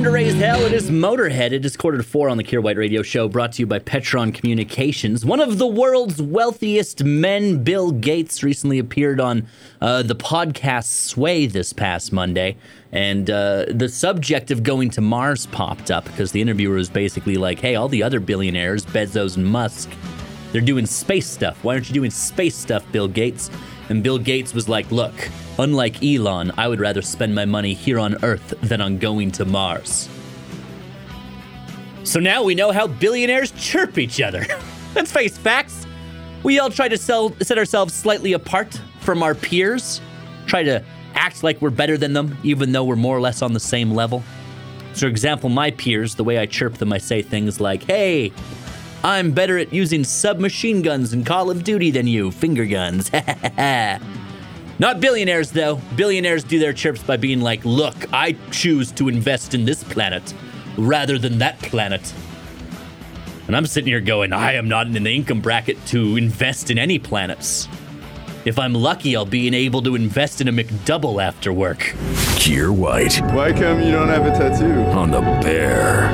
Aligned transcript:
born 0.00 0.12
to 0.12 0.14
raise 0.14 0.34
hell. 0.34 0.64
It 0.64 0.72
is 0.72 0.90
Motorhead. 0.90 1.52
It 1.52 1.62
is 1.62 1.76
quarter 1.76 1.98
to 1.98 2.02
four 2.02 2.30
on 2.30 2.38
the 2.38 2.44
Kier 2.44 2.62
White 2.62 2.78
Radio 2.78 3.02
Show, 3.02 3.28
brought 3.28 3.52
to 3.52 3.62
you 3.62 3.66
by 3.66 3.80
Petron 3.80 4.34
Communications. 4.34 5.26
One 5.26 5.40
of 5.40 5.58
the 5.58 5.66
world's 5.66 6.22
wealthiest 6.22 7.04
men, 7.04 7.62
Bill 7.62 7.90
Gates, 7.90 8.42
recently 8.42 8.78
appeared 8.78 9.20
on 9.20 9.46
uh, 9.82 10.02
the 10.02 10.14
podcast 10.14 10.86
Sway 10.86 11.46
this 11.46 11.74
past 11.74 12.14
Monday. 12.14 12.56
And 12.92 13.28
uh, 13.28 13.66
the 13.68 13.90
subject 13.90 14.50
of 14.50 14.62
going 14.62 14.88
to 14.90 15.02
Mars 15.02 15.44
popped 15.46 15.90
up 15.90 16.06
because 16.06 16.32
the 16.32 16.40
interviewer 16.40 16.76
was 16.76 16.88
basically 16.88 17.36
like, 17.36 17.58
hey, 17.58 17.74
all 17.74 17.88
the 17.88 18.02
other 18.02 18.20
billionaires, 18.20 18.86
Bezos 18.86 19.36
and 19.36 19.44
Musk, 19.44 19.90
they're 20.52 20.62
doing 20.62 20.86
space 20.86 21.26
stuff. 21.26 21.62
Why 21.62 21.74
aren't 21.74 21.88
you 21.88 21.94
doing 21.94 22.10
space 22.10 22.56
stuff, 22.56 22.90
Bill 22.90 23.08
Gates? 23.08 23.50
And 23.90 24.04
Bill 24.04 24.18
Gates 24.18 24.54
was 24.54 24.68
like, 24.68 24.90
look, 24.92 25.12
unlike 25.58 26.02
Elon, 26.02 26.52
I 26.56 26.68
would 26.68 26.78
rather 26.78 27.02
spend 27.02 27.34
my 27.34 27.44
money 27.44 27.74
here 27.74 27.98
on 27.98 28.22
Earth 28.24 28.54
than 28.62 28.80
on 28.80 28.98
going 28.98 29.32
to 29.32 29.44
Mars. 29.44 30.08
So 32.04 32.20
now 32.20 32.44
we 32.44 32.54
know 32.54 32.70
how 32.70 32.86
billionaires 32.86 33.50
chirp 33.50 33.98
each 33.98 34.20
other. 34.20 34.46
Let's 34.94 35.10
face 35.10 35.36
facts. 35.36 35.88
We 36.44 36.60
all 36.60 36.70
try 36.70 36.88
to 36.88 36.96
sell, 36.96 37.34
set 37.42 37.58
ourselves 37.58 37.92
slightly 37.92 38.32
apart 38.32 38.80
from 39.00 39.24
our 39.24 39.34
peers, 39.34 40.00
try 40.46 40.62
to 40.62 40.84
act 41.14 41.42
like 41.42 41.60
we're 41.60 41.70
better 41.70 41.98
than 41.98 42.12
them, 42.12 42.38
even 42.44 42.70
though 42.70 42.84
we're 42.84 42.94
more 42.96 43.16
or 43.16 43.20
less 43.20 43.42
on 43.42 43.52
the 43.52 43.60
same 43.60 43.90
level. 43.90 44.22
So, 44.92 45.00
for 45.00 45.06
example, 45.08 45.50
my 45.50 45.72
peers, 45.72 46.14
the 46.14 46.24
way 46.24 46.38
I 46.38 46.46
chirp 46.46 46.74
them, 46.74 46.92
I 46.92 46.98
say 46.98 47.22
things 47.22 47.60
like, 47.60 47.82
hey, 47.82 48.32
I'm 49.02 49.32
better 49.32 49.56
at 49.56 49.72
using 49.72 50.04
submachine 50.04 50.82
guns 50.82 51.12
in 51.14 51.24
Call 51.24 51.50
of 51.50 51.64
Duty 51.64 51.90
than 51.90 52.06
you, 52.06 52.30
finger 52.30 52.66
guns. 52.66 53.10
Not 54.78 55.00
billionaires, 55.00 55.50
though. 55.50 55.80
Billionaires 55.96 56.44
do 56.44 56.58
their 56.58 56.72
chirps 56.72 57.02
by 57.02 57.16
being 57.16 57.40
like, 57.40 57.64
look, 57.64 57.94
I 58.12 58.36
choose 58.50 58.92
to 58.92 59.08
invest 59.08 59.54
in 59.54 59.64
this 59.64 59.82
planet 59.84 60.34
rather 60.76 61.18
than 61.18 61.38
that 61.38 61.58
planet. 61.60 62.12
And 63.46 63.56
I'm 63.56 63.66
sitting 63.66 63.88
here 63.88 64.00
going, 64.00 64.32
I 64.32 64.52
am 64.52 64.68
not 64.68 64.86
in 64.86 64.92
the 65.02 65.10
income 65.10 65.40
bracket 65.40 65.84
to 65.86 66.16
invest 66.16 66.70
in 66.70 66.78
any 66.78 66.98
planets. 66.98 67.68
If 68.44 68.58
I'm 68.58 68.74
lucky, 68.74 69.16
I'll 69.16 69.26
be 69.26 69.54
able 69.54 69.82
to 69.82 69.96
invest 69.96 70.40
in 70.40 70.48
a 70.48 70.52
McDouble 70.52 71.22
after 71.22 71.52
work. 71.52 71.78
Kier 72.38 72.70
White 72.70 73.20
Why 73.34 73.52
come 73.52 73.82
you 73.82 73.92
don't 73.92 74.08
have 74.08 74.24
a 74.26 74.30
tattoo? 74.30 74.72
on 74.96 75.10
the 75.10 75.20
bear. 75.42 76.10